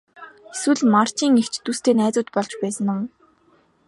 [0.53, 3.03] Эсвэл Марчийн эгч дүүстэй найзууд болж байсан уу?